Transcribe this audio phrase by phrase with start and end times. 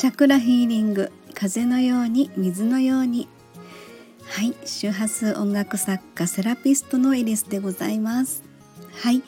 [0.00, 3.28] チャクラヒーリング風のように水のように。
[4.24, 8.42] はい周波数音楽作家セラピストのエリスでございます。
[8.94, 9.22] はい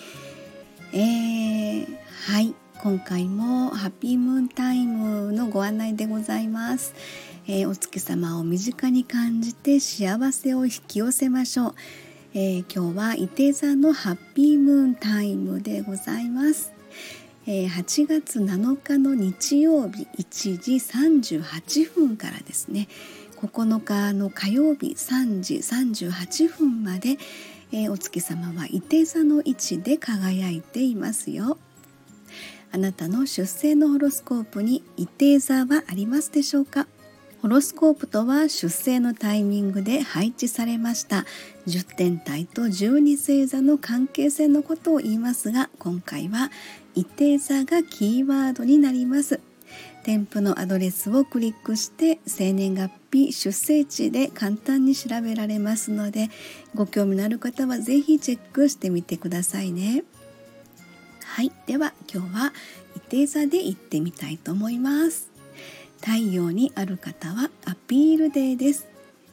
[0.94, 1.86] えー、
[2.24, 6.94] はい今回もハッピームーンタイムのご案内でございます、
[7.46, 11.74] えー、お月様を身近に感じて幸せを引き寄せましょう、
[12.32, 16.72] えー、今日は伊手座のハッピームーンタイムでございます。
[17.44, 22.88] えー、8月7日の日曜日1時38分からですね。
[23.36, 27.18] 9日の火曜日3時38分まで、
[27.72, 31.58] えー、お月様は伊手座の位置で輝いていますよ。
[32.70, 36.86] あなたの出生のホロスコープに伊手座はありますでしょうか？
[37.42, 41.24] ホロスコープとは出生のタイミングで配置されました。
[41.66, 46.52] 10天体と12星座の関係性のことを言いますが今回は
[46.94, 49.40] 伊手座がキーワードになります。
[50.04, 56.30] 添付のアドレスをクリックして生年月日出生地で簡単に調べられますので
[56.76, 60.04] ご興味のある方は是非チェックしてみてくださいね。
[61.24, 61.50] はい。
[61.66, 62.52] では今日は
[62.96, 65.31] 伊手座で行ってみたいと思います。
[66.04, 68.88] 太陽にある方はアピールデーです。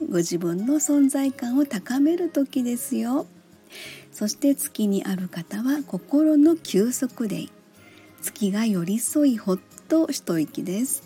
[0.07, 3.25] ご自分の存在感を高める時ですよ。
[4.11, 7.51] そして月にある方は心の休息デイ。
[8.21, 11.03] 月が寄り添いほっと一息です。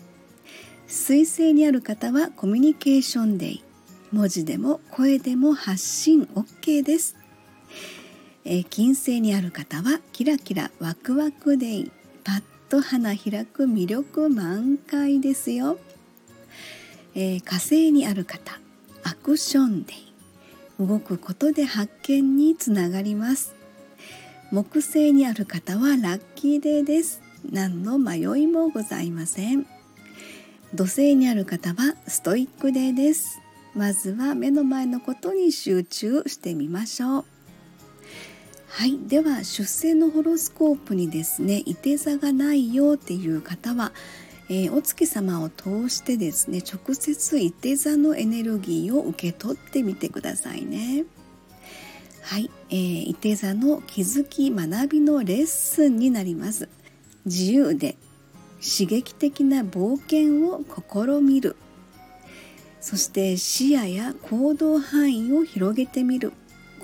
[0.86, 3.64] 水星にある方はコミュニケーションデイ。
[4.12, 7.16] 文字でも声でも発信 OK です。
[8.44, 11.90] えー、金星にある方はキラキラワクワクデイ。
[12.22, 15.78] パッと花開く魅力満開ですよ、
[17.14, 18.58] えー、火星にある方
[19.02, 20.04] アクションデイ。
[20.80, 23.54] 動くことで発見につながります。
[24.50, 27.22] 木星にある方はラッキーデーです。
[27.50, 29.66] 何の迷いもございません。
[30.74, 33.40] 土星にある方はストイックデーです。
[33.74, 37.24] まずは目の前のことに集中してみましょう。
[38.76, 38.98] はい。
[39.06, 43.92] では出生のホロスコープにですねいて座がないよっていう方は、
[44.48, 51.04] えー、お月様を通してですね直接いて座のエネルギーを受け取ってみてくださいね。
[52.22, 56.68] はい、えー、いて座の気づき学びのレッスンになります。
[57.26, 57.96] 自由で
[58.60, 61.54] 刺激的な冒険を試みる。
[62.80, 66.32] そして視野や行動範囲を広げてみる。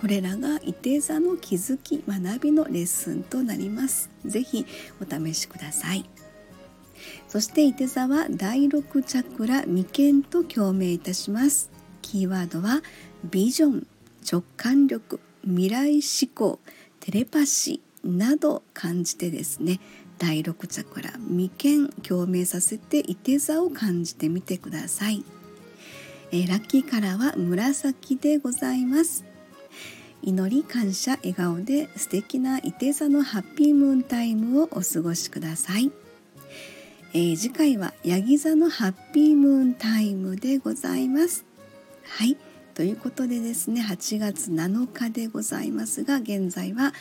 [0.01, 4.09] これらが伊手座の気づき学びのレッスンとなります。
[4.25, 4.65] ぜひ
[4.99, 6.09] お試しください。
[7.29, 11.71] そして伊手座は第6チャクラ眉間と共鳴いたします。
[12.01, 12.81] キーワードは
[13.25, 13.87] ビジョン
[14.31, 16.61] 直感力未来思考
[17.01, 19.81] テレパシーなど感じてですね。
[20.19, 25.25] 第6チャクラ眉間共鳴させて伊手座を感じてみてください、
[26.31, 29.30] えー、ラッキーカラーは紫でございます。
[30.23, 35.91] 祈り感謝笑顔で素敵ないて座のハッピームーンタイムをお過ごしください、
[37.15, 41.45] えー、次回はヤギ座のハッピームーンタイムでございます。
[42.05, 42.37] はい。
[42.75, 46.93] ということでですね8月7日でございますが現在は、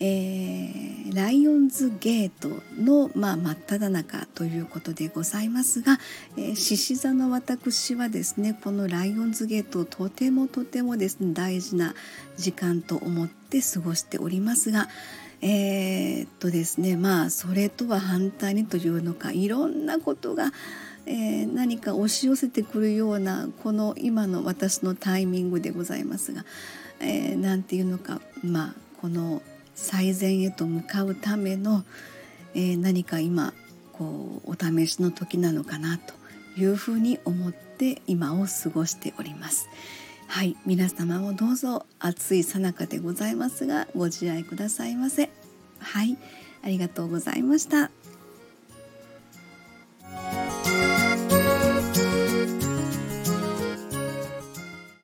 [0.00, 5.98] えー、ライオンズゲートの、まあ、真っ只中ということでございますが
[6.36, 11.94] 獅子、えー、座の私はですねこのライオンズゲートをとてもとてもですね大事な
[12.36, 14.88] 時間と思って過ごしておりますが
[15.40, 20.52] えー、っとですねまあそれとは反対にというのかいろんなことが
[21.06, 26.44] えー、何か押し寄せてくるようなこの今の私のタイミングでございますが、
[27.00, 29.42] えー、て言うのかまあこの
[29.74, 31.84] 最善へと向かうための、
[32.54, 33.52] えー、何か今
[33.92, 36.14] こうお試しの時なのかなと
[36.56, 39.68] いうふうに思って今を過ごしております。
[40.26, 45.30] はい皆様もどうぞ暑いさなかでございますがご自愛くださいませ。
[45.78, 46.16] はい
[46.62, 47.90] ありがとうございました。